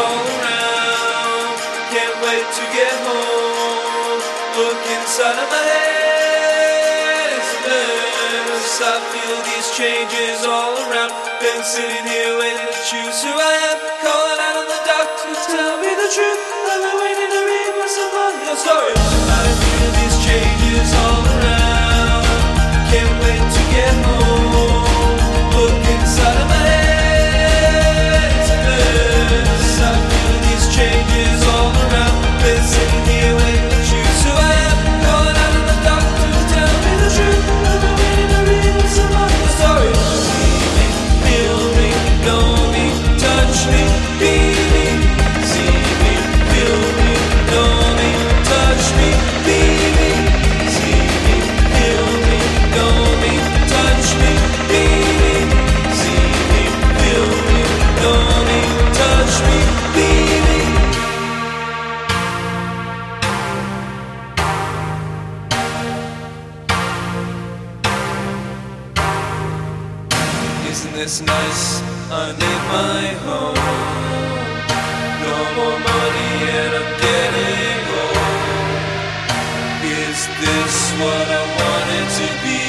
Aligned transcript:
all 0.00 0.24
around. 0.40 1.56
Can't 1.92 2.16
wait 2.24 2.46
to 2.48 2.64
get 2.72 2.96
home. 3.04 4.20
Look 4.56 4.80
inside 4.96 5.36
of 5.36 5.48
my 5.52 5.62
head, 5.72 7.28
it's 7.36 7.52
a 7.54 7.60
mess. 7.68 8.80
I 8.80 8.96
feel 9.12 9.38
these 9.44 9.68
changes 9.76 10.44
all 10.48 10.74
around. 10.88 11.12
Been 11.40 11.62
sitting 11.64 12.06
here 12.08 12.32
waiting 12.40 12.68
to 12.68 12.82
choose 12.88 13.18
who 13.24 13.32
I 13.32 13.54
am. 13.70 13.78
Calling 14.04 14.40
out 14.40 14.56
on 14.60 14.66
the 14.68 14.80
doctor 14.88 15.32
to 15.32 15.44
tell 15.52 15.76
me 15.84 15.90
the 15.92 16.08
truth. 16.12 16.40
I've 16.70 16.82
been 16.84 16.98
waiting 17.00 17.30
to 17.36 17.40
read 17.50 17.72
myself 17.80 18.12
a 18.12 18.26
real 18.40 18.56
story. 18.56 18.94
I 18.96 19.44
feel 19.62 19.90
these 20.00 20.16
changes 20.24 20.88
all 21.04 21.24
around. 21.24 22.24
Can't 22.88 23.14
wait 23.24 23.44
to 23.44 23.62
get 23.72 23.94
home. 24.04 24.49
Isn't 70.80 70.94
this 70.94 71.20
nice? 71.20 71.82
I 72.10 72.32
need 72.40 72.62
my 72.72 73.04
home. 73.28 73.60
No 75.20 75.36
more 75.56 75.78
money 75.92 76.32
and 76.56 76.72
I'm 76.80 76.90
getting 77.04 77.84
old. 78.00 78.80
Is 79.84 80.20
this 80.40 80.76
what 80.96 81.26
I 81.28 81.44
wanted 81.60 82.06
to 82.20 82.28
be? 82.40 82.64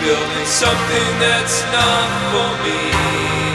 Building 0.00 0.46
something 0.46 1.10
that's 1.20 1.60
not 1.76 2.08
for 2.32 2.50
me. 2.64 3.49